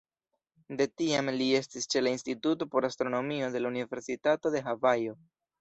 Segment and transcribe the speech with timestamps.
[0.79, 5.19] De tiam, li estis ĉe la Instituto por Astronomio de la Universitato de Havajo.